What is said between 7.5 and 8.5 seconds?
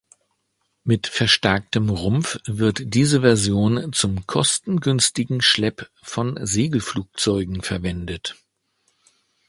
verwendet.